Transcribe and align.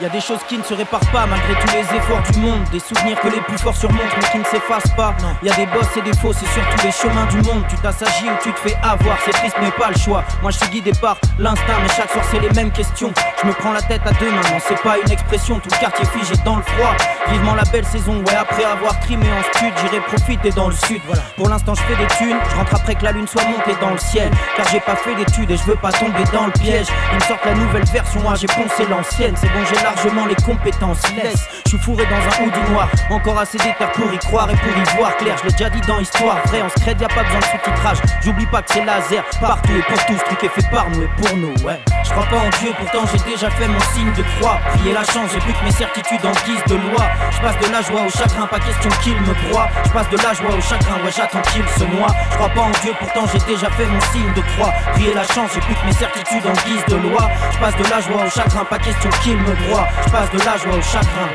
Y 0.00 0.04
a 0.04 0.08
des 0.10 0.20
choses 0.20 0.38
qui 0.48 0.56
ne 0.56 0.62
se 0.62 0.74
réparent 0.74 1.10
pas 1.10 1.26
malgré 1.26 1.54
tous 1.54 1.72
les 1.72 1.96
efforts 1.96 2.22
du 2.30 2.38
monde. 2.38 2.62
Des 2.70 2.78
souvenirs 2.78 3.20
que 3.20 3.26
les 3.26 3.40
plus 3.40 3.58
forts 3.58 3.76
surmontent 3.76 4.04
mais 4.16 4.28
qui 4.30 4.38
ne 4.38 4.44
s'effacent 4.44 4.94
pas. 4.96 5.12
Y 5.42 5.50
a 5.50 5.54
des 5.56 5.66
bosses 5.66 5.96
et 5.96 6.02
des 6.02 6.16
faux, 6.16 6.32
c'est 6.32 6.46
surtout 6.46 6.84
les 6.84 6.92
chemins 6.92 7.26
du 7.26 7.38
monde. 7.38 7.64
Tu 7.68 7.74
t'assagis 7.78 8.26
ou 8.26 8.36
tu 8.40 8.52
te 8.52 8.60
fais 8.60 8.76
avoir, 8.80 9.18
c'est 9.24 9.32
triste 9.32 9.56
mais 9.60 9.72
pas 9.72 9.90
le 9.90 9.98
choix. 9.98 10.22
Moi 10.40 10.52
je 10.52 10.58
suis 10.58 10.68
guidé 10.68 10.92
par 11.00 11.16
l'instinct, 11.40 11.78
mais 11.82 11.88
chaque 11.88 12.12
soir 12.12 12.24
c'est 12.30 12.38
les 12.38 12.50
mêmes 12.50 12.70
questions. 12.70 13.12
Je 13.40 13.46
me 13.46 13.52
prends 13.52 13.72
la 13.72 13.82
tête 13.82 14.02
à 14.04 14.10
deux 14.14 14.30
mains, 14.30 14.50
non 14.50 14.58
c'est 14.66 14.82
pas 14.82 14.96
une 14.98 15.12
expression. 15.12 15.60
Tout 15.60 15.68
le 15.70 15.78
quartier 15.78 16.04
figé 16.06 16.34
dans 16.44 16.56
le 16.56 16.62
froid. 16.62 16.94
Vivement 17.30 17.54
la 17.54 17.62
belle 17.64 17.84
saison, 17.84 18.16
ouais 18.24 18.34
après 18.34 18.64
avoir 18.64 18.98
trimé 18.98 19.26
en 19.30 19.42
stud, 19.54 19.72
j'irai 19.80 20.00
profiter 20.00 20.50
dans 20.50 20.68
le 20.68 20.74
sud. 20.74 21.00
Voilà. 21.06 21.22
Pour 21.36 21.48
l'instant 21.48 21.74
je 21.76 21.82
fais 21.82 21.94
des 21.94 22.08
thunes, 22.16 22.36
je 22.50 22.56
rentre 22.56 22.74
après 22.74 22.96
que 22.96 23.04
la 23.04 23.12
lune 23.12 23.28
soit 23.28 23.44
montée 23.44 23.78
dans 23.80 23.90
le 23.90 23.98
ciel. 23.98 24.30
Car 24.56 24.66
j'ai 24.72 24.80
pas 24.80 24.96
fait 24.96 25.14
d'études 25.14 25.50
et 25.52 25.56
je 25.56 25.62
veux 25.62 25.76
pas 25.76 25.92
tomber 25.92 26.24
dans 26.32 26.46
le 26.46 26.52
piège. 26.52 26.88
Ils 27.12 27.16
me 27.16 27.22
sortent 27.22 27.44
la 27.44 27.54
nouvelle 27.54 27.84
version, 27.84 28.20
moi 28.22 28.34
j'ai 28.34 28.48
poncé 28.48 28.84
l'ancienne. 28.90 29.34
C'est 29.36 29.48
bon 29.48 29.64
j'ai 29.68 29.80
largement 29.84 30.26
les 30.26 30.36
compétences. 30.36 31.02
Laisse, 31.14 31.46
je 31.64 31.70
suis 31.70 31.78
fourré 31.78 32.06
dans 32.06 32.16
un 32.16 32.44
hoodie 32.44 32.72
noir. 32.72 32.88
Encore 33.10 33.38
assez 33.38 33.58
d'éther 33.58 33.90
pour 33.92 34.12
y 34.12 34.18
croire 34.18 34.50
et 34.50 34.56
pour 34.56 34.76
y 34.76 34.96
voir 34.96 35.16
clair. 35.16 35.36
Je 35.38 35.44
l'ai 35.46 35.52
déjà 35.52 35.70
dit 35.70 35.80
dans 35.82 36.00
Histoire 36.00 36.38
vrai, 36.46 36.62
on 36.62 36.68
se 36.68 36.82
crée, 36.82 36.96
y'a 37.00 37.08
pas 37.08 37.22
besoin 37.22 37.38
de 37.38 37.44
sous-titrage. 37.44 37.98
J'oublie 38.24 38.46
pas 38.46 38.62
que 38.62 38.72
c'est 38.72 38.84
laser 38.84 39.22
partout 39.40 39.72
et 39.78 39.82
pour 39.82 40.04
tous. 40.06 40.18
Ce 40.18 40.24
truc 40.24 40.42
est 40.42 40.60
fait 40.60 40.70
par 40.70 40.90
nous 40.90 41.02
et 41.02 41.10
pour 41.16 41.36
nous, 41.36 41.54
ouais. 41.64 41.78
Je 42.08 42.14
crois 42.14 42.24
pas 42.24 42.36
en 42.38 42.48
Dieu, 42.62 42.72
pourtant 42.78 43.06
j'ai 43.12 43.30
déjà 43.30 43.50
fait 43.50 43.68
mon 43.68 43.80
signe 43.92 44.10
de 44.14 44.22
croix. 44.38 44.58
Prier 44.72 44.94
la 44.94 45.04
chance, 45.04 45.30
j'ai 45.30 45.40
plus 45.40 45.52
que 45.52 45.62
mes 45.62 45.70
certitudes 45.70 46.24
en 46.24 46.32
guise 46.46 46.64
de 46.66 46.76
loi. 46.76 47.04
Je 47.30 47.38
passe 47.38 47.58
de 47.58 47.70
la 47.70 47.82
joie 47.82 48.00
au 48.06 48.10
chagrin, 48.10 48.46
pas 48.46 48.58
question 48.58 48.90
qu'il 49.02 49.20
me 49.20 49.34
broie. 49.48 49.68
Je 49.84 49.90
passe 49.90 50.08
de 50.08 50.16
la 50.16 50.32
joie 50.32 50.56
au 50.56 50.60
chagrin, 50.62 50.96
ouais, 51.04 51.12
j'attends 51.14 51.42
qu'il 51.52 51.68
se 51.68 51.84
noie. 51.84 52.08
Je 52.30 52.36
crois 52.36 52.48
pas 52.48 52.62
en 52.62 52.70
Dieu, 52.82 52.92
pourtant 52.98 53.24
j'ai 53.30 53.52
déjà 53.52 53.70
fait 53.70 53.84
mon 53.84 54.00
signe 54.12 54.32
de 54.32 54.40
croix. 54.40 54.72
Prier 54.94 55.12
la 55.12 55.24
chance, 55.24 55.50
j'ai 55.52 55.60
plus 55.60 55.74
que 55.74 55.84
mes 55.84 55.92
certitudes 55.92 56.46
en 56.46 56.56
guise 56.66 56.84
de 56.88 56.96
loi. 56.96 57.28
Je 57.52 57.58
passe 57.58 57.76
de 57.76 57.84
la 57.90 58.00
joie 58.00 58.24
au 58.24 58.30
chagrin, 58.30 58.64
pas 58.64 58.78
question 58.78 59.10
qu'il 59.22 59.36
me 59.36 59.54
broie. 59.68 59.86
Je 60.06 60.10
passe 60.10 60.30
de 60.30 60.38
la 60.38 60.56
joie 60.56 60.78
au 60.78 60.82
chagrin. 60.82 61.28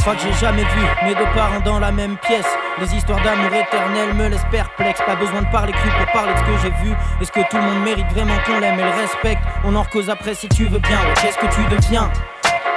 Crois 0.00 0.14
que 0.14 0.22
j'ai 0.22 0.32
jamais 0.40 0.64
vu 0.64 0.82
mes 1.04 1.14
deux 1.14 1.28
parents 1.34 1.60
dans 1.60 1.80
la 1.80 1.92
même 1.92 2.16
pièce. 2.16 2.48
Les 2.80 2.94
histoires 2.94 3.20
d'amour 3.24 3.52
éternel 3.52 4.14
me 4.14 4.28
laissent 4.28 4.46
perplexe. 4.52 5.00
Pas 5.04 5.16
besoin 5.16 5.42
de 5.42 5.50
parler 5.50 5.72
cru 5.72 5.88
pour 5.90 6.12
parler 6.12 6.32
de 6.32 6.38
ce 6.38 6.44
que 6.44 6.58
j'ai 6.62 6.84
vu. 6.84 6.94
Est-ce 7.20 7.32
que 7.32 7.40
tout 7.50 7.56
le 7.56 7.62
monde 7.62 7.82
mérite 7.82 8.06
vraiment 8.12 8.36
qu'on 8.46 8.60
l'aime 8.60 8.78
et 8.78 8.84
le 8.84 8.90
respecte 8.90 9.42
On 9.64 9.74
en 9.74 9.84
cause 9.84 10.08
après 10.08 10.34
si 10.34 10.48
tu 10.48 10.66
veux 10.66 10.78
bien. 10.78 10.98
Qu'est-ce 11.20 11.38
que 11.38 11.52
tu 11.52 11.62
deviens 11.74 12.08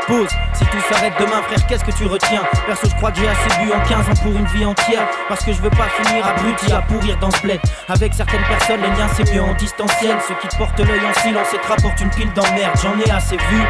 Pause, 0.07 0.29
si 0.53 0.65
tout 0.65 0.79
s'arrête 0.89 1.13
demain 1.19 1.41
frère 1.43 1.65
qu'est-ce 1.67 1.83
que 1.83 1.91
tu 1.91 2.05
retiens? 2.05 2.41
Perso 2.65 2.87
je 2.89 2.95
crois 2.95 3.11
que 3.11 3.19
j'ai 3.19 3.27
assez 3.27 3.61
bu 3.61 3.71
en 3.71 3.79
15 3.87 4.09
ans 4.09 4.23
pour 4.23 4.35
une 4.35 4.45
vie 4.47 4.65
entière. 4.65 5.07
Parce 5.27 5.43
que 5.45 5.53
je 5.53 5.61
veux 5.61 5.69
pas 5.69 5.87
finir 6.01 6.25
abruti 6.25 6.71
à 6.71 6.81
pourrir 6.81 7.17
dans 7.17 7.29
ce 7.31 7.41
bled. 7.41 7.59
Avec 7.87 8.13
certaines 8.13 8.43
personnes 8.43 8.81
les 8.81 8.89
liens 8.89 9.07
c'est 9.15 9.31
mieux 9.33 9.41
en 9.41 9.53
distanciel. 9.53 10.17
Ceux 10.27 10.35
qui 10.35 10.47
te 10.47 10.57
portent 10.57 10.79
l'œil 10.79 11.01
en 11.05 11.13
silence 11.21 11.53
et 11.53 11.57
te 11.57 11.67
rapportent 11.67 12.01
une 12.01 12.09
pile 12.09 12.31
d'emmerde. 12.33 12.73
J'en 12.81 12.97
ai 12.99 13.11
assez 13.11 13.37
vu. 13.37 13.61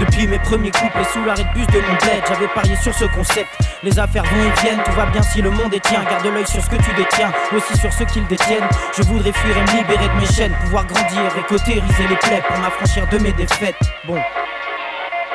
Depuis 0.00 0.26
mes 0.26 0.38
premiers 0.38 0.70
couples 0.70 0.98
et 1.00 1.12
sous 1.12 1.24
l'arrêt 1.24 1.44
de 1.44 1.52
bus 1.52 1.66
de 1.66 1.80
mon 1.80 1.94
bled 1.94 2.22
J'avais 2.28 2.48
parié 2.48 2.76
sur 2.76 2.94
ce 2.94 3.04
concept. 3.06 3.48
Les 3.82 3.98
affaires 3.98 4.24
vont 4.24 4.42
et 4.42 4.60
viennent, 4.62 4.82
tout 4.82 4.92
va 4.92 5.06
bien 5.06 5.22
si 5.22 5.42
le 5.42 5.50
monde 5.50 5.72
est 5.74 5.84
tien 5.84 6.02
Garde 6.04 6.26
l'œil 6.26 6.46
sur 6.46 6.62
ce 6.62 6.70
que 6.70 6.76
tu 6.76 6.92
détiens, 6.96 7.30
aussi 7.54 7.76
sur 7.78 7.92
ceux 7.92 8.06
qui 8.06 8.20
le 8.20 8.26
détiennent. 8.26 8.68
Je 8.96 9.02
voudrais 9.02 9.32
fuir 9.32 9.56
et 9.56 9.60
me 9.60 9.78
libérer 9.78 10.08
de 10.08 10.20
mes 10.20 10.26
chaînes. 10.26 10.54
Pouvoir 10.64 10.86
grandir 10.86 11.22
et 11.38 11.42
cautériser 11.42 12.08
les 12.08 12.16
plaies 12.16 12.42
Pour 12.48 12.58
m'affranchir 12.58 13.06
de 13.08 13.18
mes 13.18 13.32
défaites. 13.32 13.76
Bon 14.06 14.18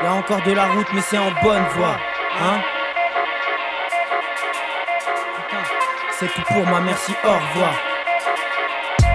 y 0.04 0.08
a 0.08 0.14
encore 0.14 0.42
de 0.42 0.52
la 0.52 0.68
route, 0.68 0.88
mais 0.94 1.02
c'est 1.02 1.18
en 1.18 1.32
bonne 1.44 1.64
voie. 1.76 1.98
Hein 2.42 2.62
c'est 6.20 6.28
tout 6.28 6.54
pour 6.54 6.66
moi, 6.68 6.80
merci, 6.82 7.14
au 7.24 7.32
revoir. 7.32 7.91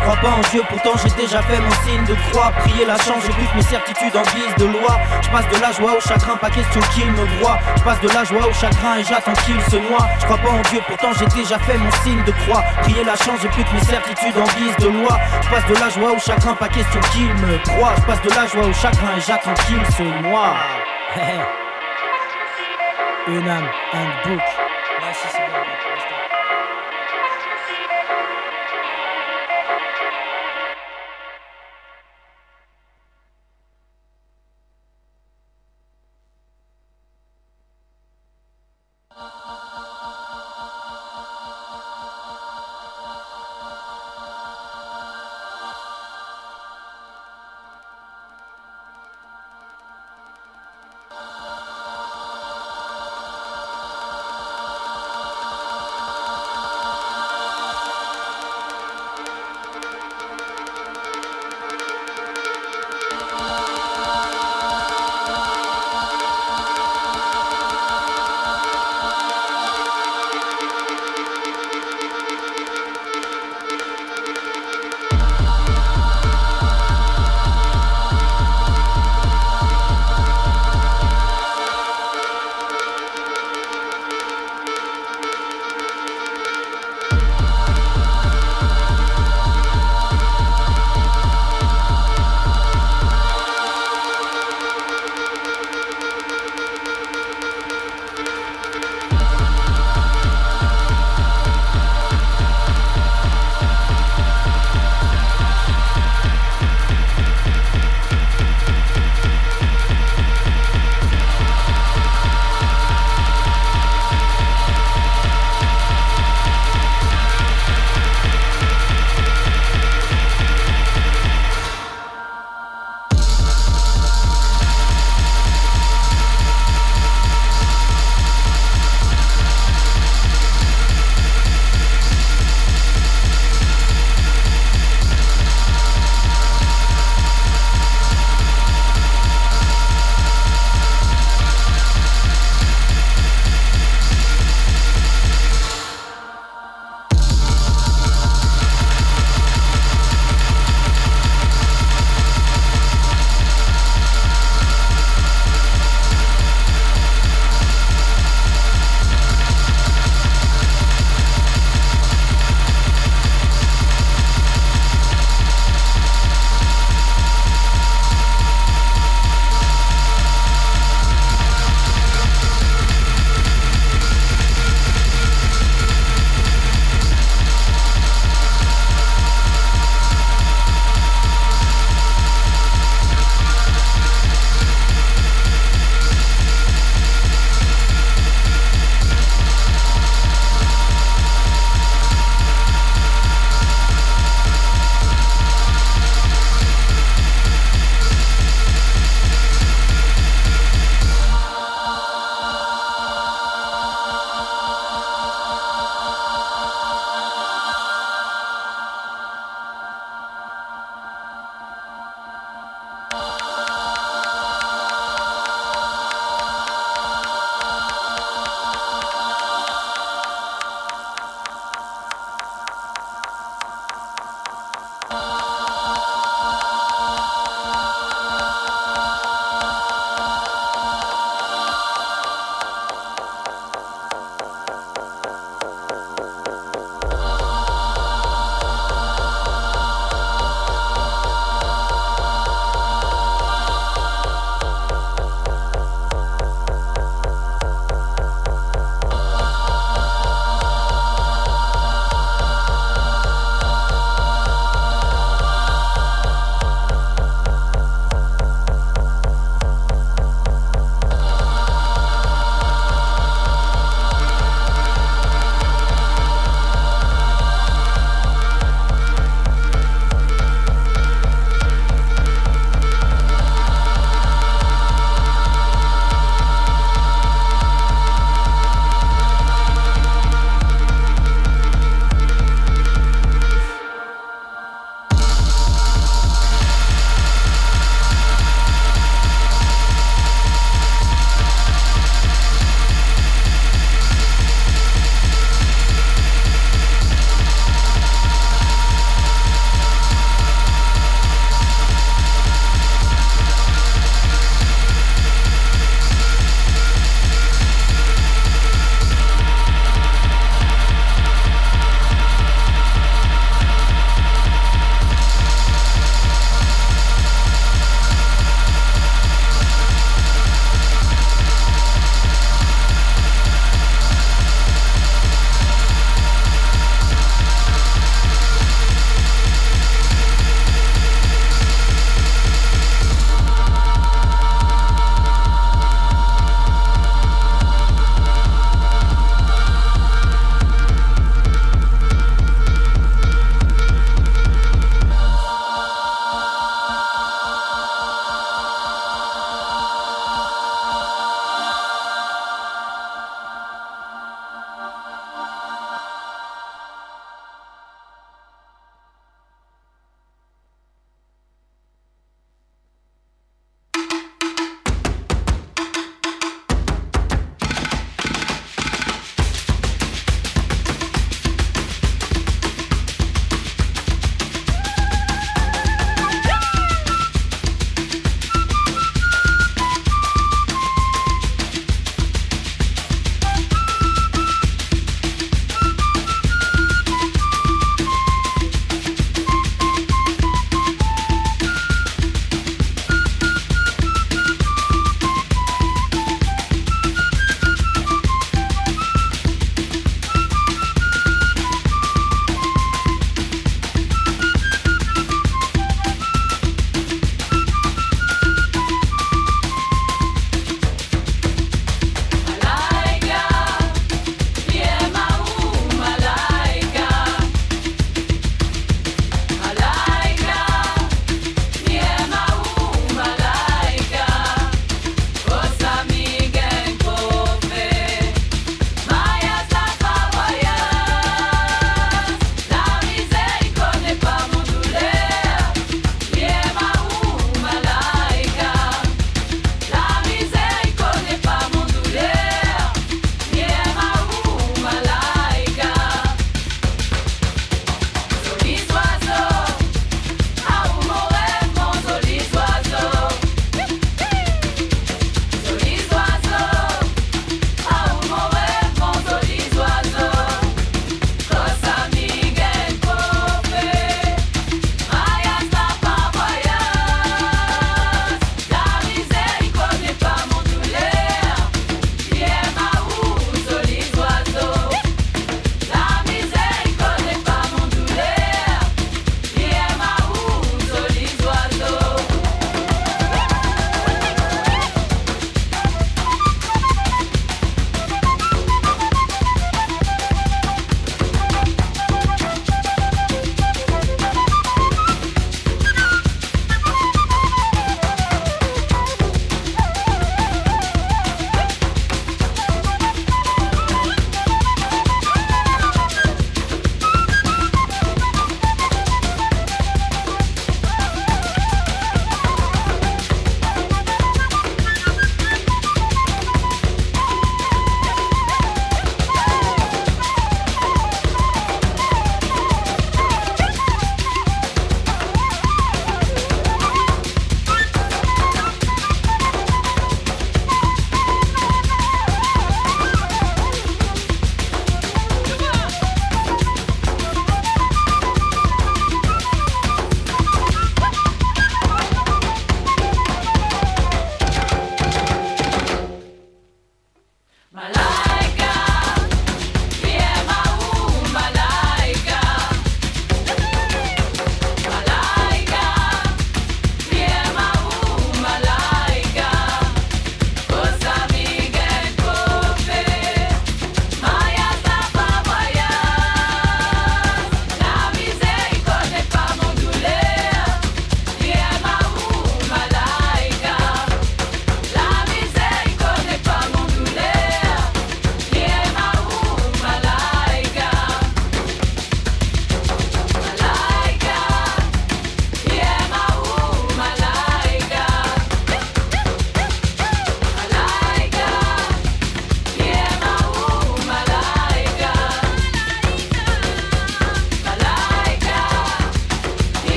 Je 0.00 0.06
crois 0.06 0.16
pas 0.16 0.30
en 0.30 0.40
Dieu, 0.50 0.62
pourtant 0.66 0.92
j'ai 0.96 1.10
déjà 1.22 1.42
fait 1.42 1.60
mon 1.60 1.70
signe 1.84 2.02
de 2.06 2.14
croix. 2.30 2.50
Prier 2.60 2.86
la 2.86 2.96
chance, 2.96 3.22
je 3.22 3.32
bute 3.32 3.54
mes 3.54 3.60
certitudes 3.60 4.16
en 4.16 4.22
guise 4.22 4.54
de 4.56 4.64
loi. 4.64 4.98
Je 5.20 5.28
passe 5.28 5.46
de 5.50 5.60
la 5.60 5.72
joie 5.72 5.92
au 5.94 6.00
chagrin, 6.00 6.36
pas 6.36 6.48
question 6.48 6.80
qu'il 6.94 7.12
me 7.12 7.26
voit. 7.38 7.58
Je 7.76 7.82
passe 7.82 8.00
de 8.00 8.08
la 8.08 8.24
joie 8.24 8.48
au 8.48 8.52
chagrin 8.54 8.96
et 8.96 9.04
j'attends 9.04 9.34
qu'il 9.44 9.60
se 9.60 9.76
noie. 9.76 10.08
Je 10.18 10.24
crois 10.24 10.38
pas 10.38 10.48
en 10.48 10.62
Dieu, 10.70 10.80
pourtant 10.86 11.12
j'ai 11.18 11.26
déjà 11.26 11.58
fait 11.58 11.76
mon 11.76 11.90
signe 12.02 12.24
de 12.24 12.32
croix. 12.32 12.64
Prier 12.80 13.04
la 13.04 13.14
chance, 13.14 13.40
je 13.42 13.48
bute 13.48 13.70
mes 13.74 13.84
certitudes 13.84 14.38
en 14.38 14.48
guise 14.58 14.76
de 14.78 14.88
loi. 14.88 15.20
Je 15.42 15.48
passe 15.50 15.66
de 15.66 15.74
la 15.74 15.90
joie 15.90 16.12
au 16.12 16.18
chagrin, 16.18 16.54
pas 16.54 16.68
question 16.68 17.00
qu'il 17.12 17.34
me 17.34 17.58
croit. 17.64 17.92
Je 17.98 18.02
passe 18.02 18.22
de 18.22 18.30
la 18.30 18.46
joie 18.46 18.64
au 18.64 18.72
chagrin 18.72 19.18
et 19.18 19.20
j'attends 19.20 19.54
qu'il 19.66 19.84
se 19.94 20.02
noie. 20.02 20.54
Une 23.28 23.46
âme, 23.46 23.68
un 23.92 24.28
book. 24.28 24.69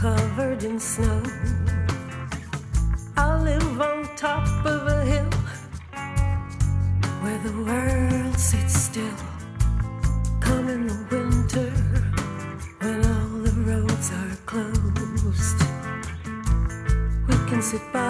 covered 0.00 0.64
in 0.64 0.80
snow. 0.80 1.22
I 3.18 3.38
live 3.42 3.80
on 3.82 4.08
top 4.16 4.48
of 4.64 4.86
a 4.86 5.04
hill 5.04 5.30
where 7.20 7.38
the 7.40 7.52
world 7.68 8.38
sits 8.38 8.80
still. 8.88 9.18
Come 10.40 10.70
in 10.70 10.86
the 10.86 10.98
winter 11.10 11.70
when 12.80 12.98
all 13.12 13.42
the 13.46 13.52
roads 13.68 14.10
are 14.20 14.36
closed, 14.46 15.60
we 17.28 17.34
can 17.50 17.60
sit 17.60 17.82
by. 17.92 18.09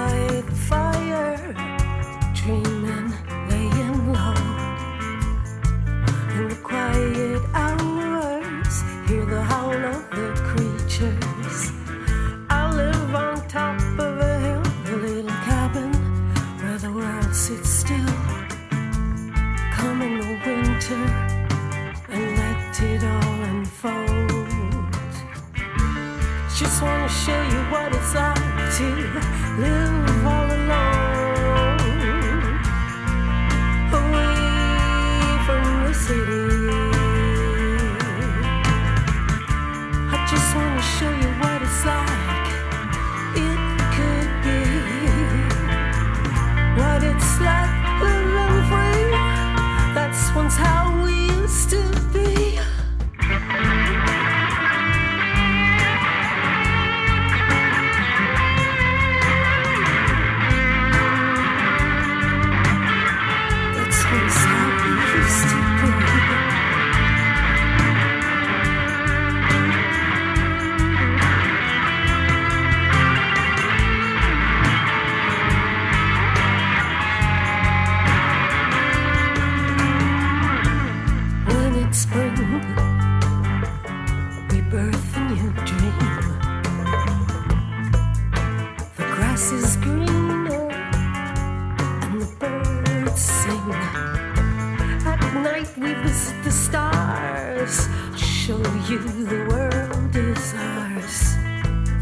you 98.90 98.98
the 98.98 99.46
world 99.48 100.16
is 100.16 100.54
ours. 100.54 101.36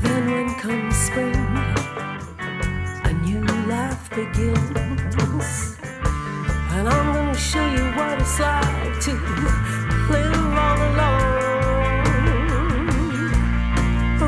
Then 0.03 0.24
when 0.32 0.55
comes 0.55 0.97
spring, 0.97 1.34
a 3.05 3.12
new 3.26 3.45
life 3.68 4.09
begins. 4.09 5.76
And 6.72 6.89
I'm 6.89 7.07
gonna 7.14 7.34
show 7.34 7.66
you 7.76 7.84
what 7.93 8.18
it's 8.22 8.41
like 8.41 9.01
to 9.05 9.12
live 10.12 10.57
all 10.66 10.80
alone. 10.89 12.09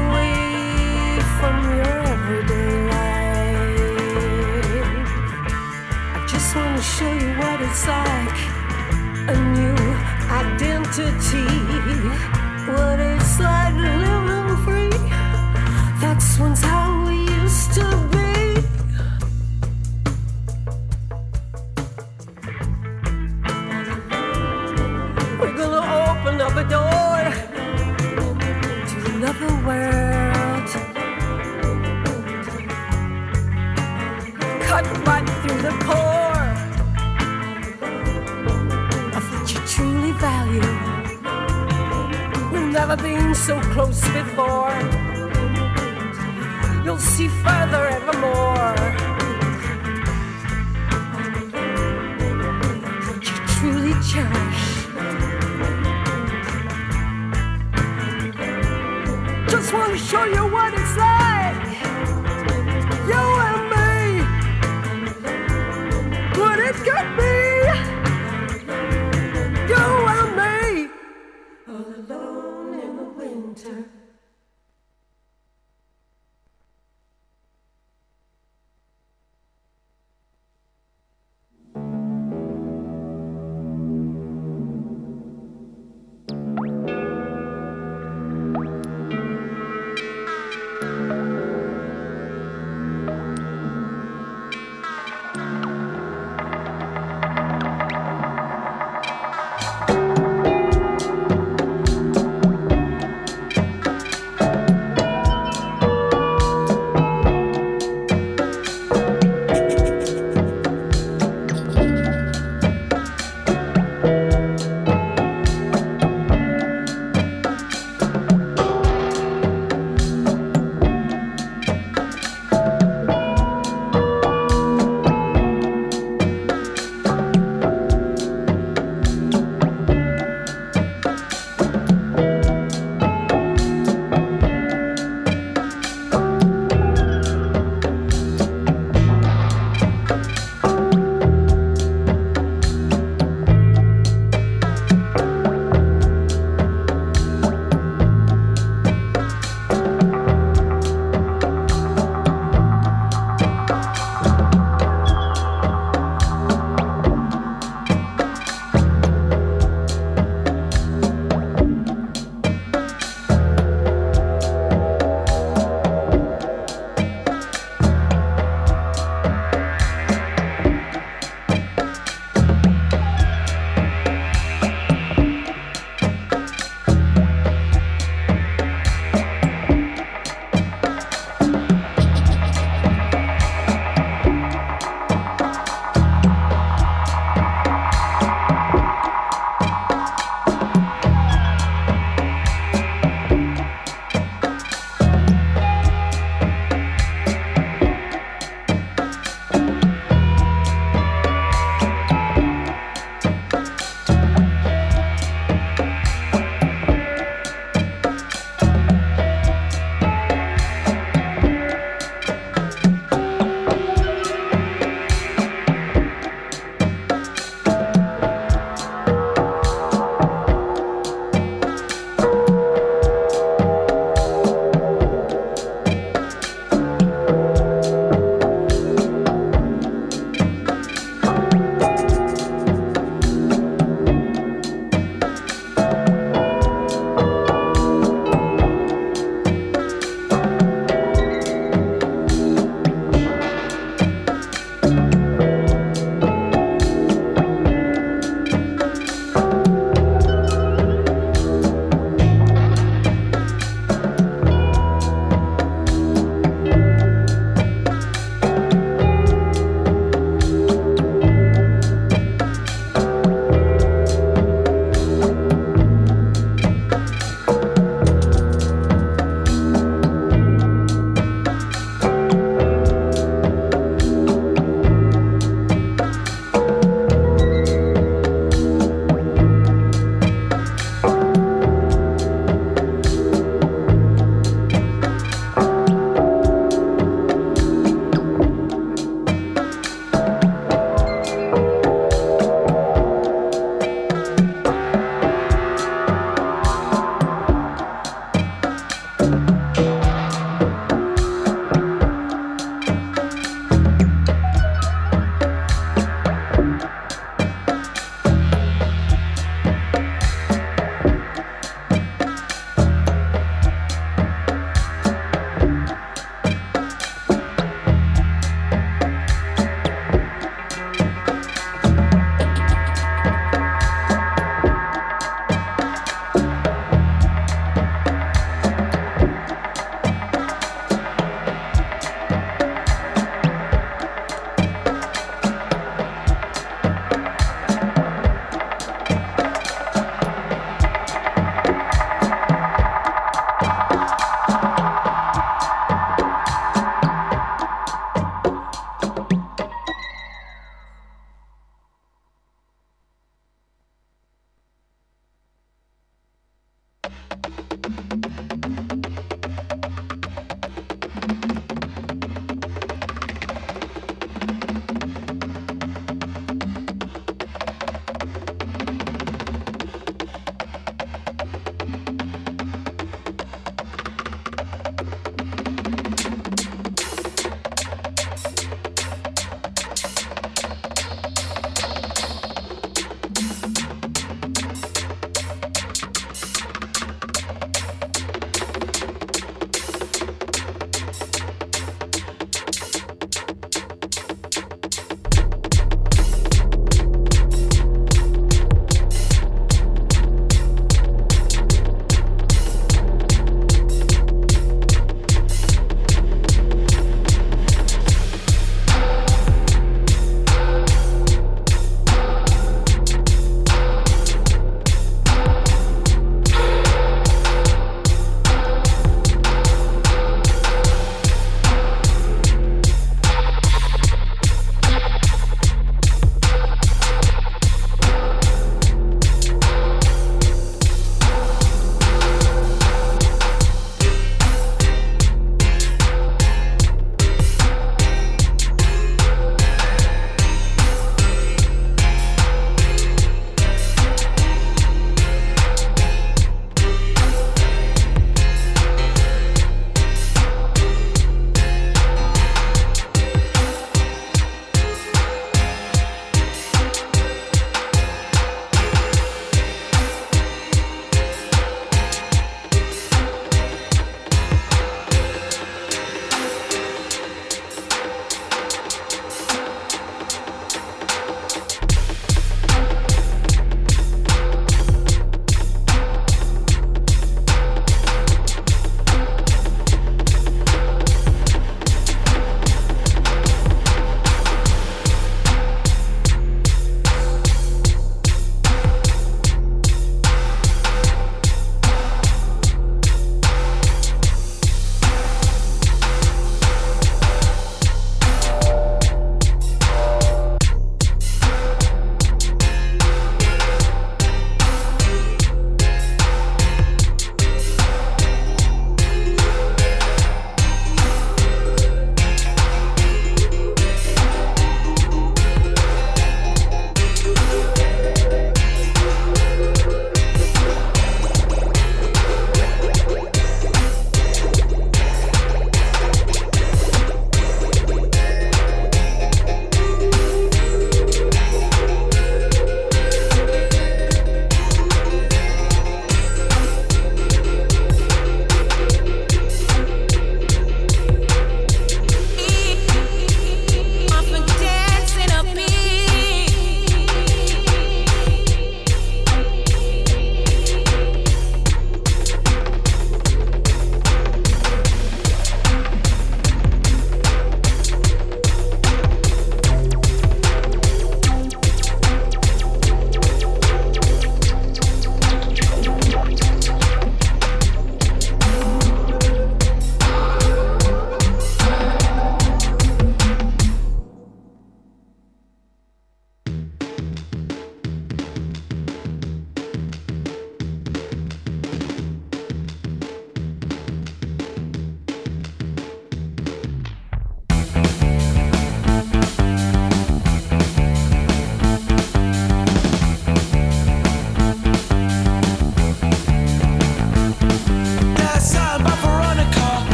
Away 0.00 1.20
from 1.38 1.56
your 1.78 1.98
everyday 2.14 2.74
life. 2.92 3.88
I 6.14 6.18
just 6.28 6.50
wanna 6.54 6.82
show 6.82 7.12
you 7.22 7.30
what 7.40 7.58
it's 7.62 7.84
like. 7.86 8.38
A 9.32 9.36
new 9.56 9.78
identity. 10.42 12.29
What 12.70 13.00
is? 13.00 13.19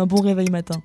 Un 0.00 0.06
bon 0.06 0.20
réveil 0.20 0.50
matin. 0.50 0.82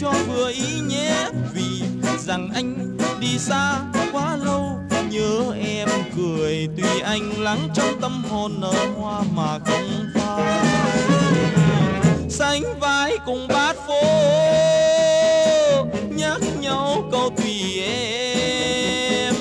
Cho 0.00 0.12
vừa 0.28 0.50
ý 0.50 0.80
nhé. 0.88 1.26
Vì 1.54 1.82
rằng 2.18 2.50
anh 2.54 2.96
đi 3.20 3.38
xa 3.38 3.78
quá 4.12 4.36
lâu, 4.36 4.78
nhớ 5.10 5.54
em 5.64 5.88
cười. 6.16 6.68
Tuy 6.76 7.00
anh 7.00 7.42
lắng 7.42 7.68
trong 7.74 8.00
tâm 8.00 8.24
hồn 8.30 8.60
nở 8.60 8.72
hoa 8.96 9.22
mà 9.34 9.58
không 9.58 10.10
phai. 10.14 10.66
Sánh 12.28 12.62
vai 12.80 13.18
cùng 13.26 13.48
bát 13.48 13.76
phố 13.86 14.02
nhắc 16.16 16.40
nhau 16.60 17.08
câu 17.12 17.30
tùy 17.36 17.82
em. 17.82 19.34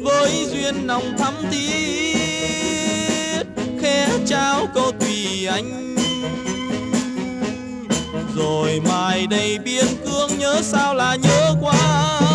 Với 0.00 0.46
duyên 0.52 0.86
nồng 0.86 1.16
thắm 1.18 1.34
thiết 1.50 3.44
khẽ 3.80 4.08
trao 4.26 4.66
câu 4.74 4.92
tùy 5.00 5.46
anh 5.46 5.96
rồi 8.36 8.80
mai 8.80 9.26
đây 9.26 9.58
biên 9.64 9.86
cương 10.04 10.38
nhớ 10.38 10.60
sao 10.62 10.94
là 10.94 11.16
nhớ 11.16 11.54
quá. 11.60 12.25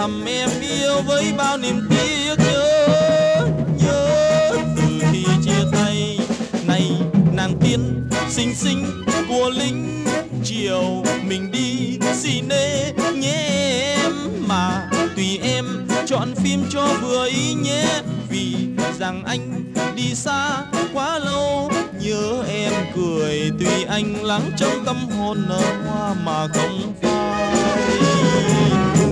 Thầm 0.00 0.24
em 0.24 0.50
yêu 0.60 1.02
với 1.06 1.32
bao 1.36 1.58
niềm 1.58 1.88
tiếc 1.90 2.34
nhớ 2.38 3.48
nhớ, 3.78 4.50
từ 4.76 4.82
khi 5.12 5.24
chia 5.44 5.64
tay 5.72 6.18
này, 6.66 6.90
nàng 7.32 7.54
tiên 7.60 8.08
xinh 8.30 8.54
xinh 8.54 9.04
của 9.28 9.50
lính 9.50 10.04
chiều 10.44 11.04
mình 11.24 11.52
đi 11.52 11.98
xì 12.14 12.40
nê 12.40 12.92
nhé 13.14 13.94
em. 13.96 14.12
Mà 14.48 14.88
tùy 15.16 15.38
em 15.42 15.88
chọn 16.06 16.34
phim 16.34 16.64
cho 16.70 16.86
vừa 17.02 17.28
ý 17.28 17.54
nhé, 17.54 17.84
vì 18.28 18.54
rằng 18.98 19.24
anh 19.24 19.72
đi 19.96 20.14
xa 20.14 20.64
quá 20.92 21.18
lâu. 21.18 21.70
Nhớ 22.00 22.44
em 22.48 22.72
cười 22.96 23.50
tùy 23.60 23.84
anh 23.88 24.24
lắng 24.24 24.50
trong 24.56 24.84
tâm 24.86 24.96
hồn 25.18 25.44
nở 25.48 25.62
hoa 25.86 26.14
mà 26.24 26.48
không 26.54 26.92
phai 27.02 28.59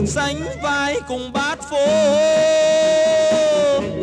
sánh 0.09 0.41
vai 0.63 0.97
cùng 1.09 1.33
bát 1.33 1.59
phố 1.71 1.87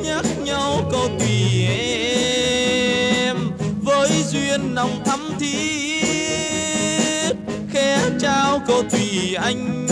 nhắc 0.03 0.26
nhau 0.43 0.89
câu 0.91 1.10
tùy 1.20 1.66
em. 1.68 3.38
Với 3.82 4.10
duyên 4.28 4.76
nồng 4.76 5.03
thắm 5.06 5.32
thiết, 5.39 7.34
khẽ 7.74 7.99
trao 8.20 8.62
câu 8.68 8.84
tùy 8.91 9.36
anh. 9.36 9.88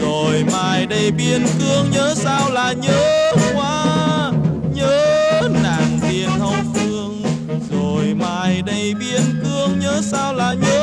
Rồi 0.00 0.44
mai 0.52 0.86
đây 0.86 1.10
biên 1.10 1.46
cương 1.58 1.90
nhớ 1.90 2.14
sao 2.16 2.50
là 2.50 2.72
nhớ 2.72 3.32
hoa, 3.54 4.32
nhớ 4.74 5.40
nàng 5.62 5.98
tiền 6.08 6.28
hậu 6.28 6.54
phương. 6.74 7.22
Rồi 7.70 8.14
mai 8.14 8.62
đây 8.62 8.94
biên 9.00 9.22
cương 9.44 9.80
nhớ 9.80 10.00
sao 10.02 10.34
là 10.34 10.54
nhớ 10.54 10.73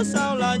Dios 0.00 0.14
habla 0.14 0.56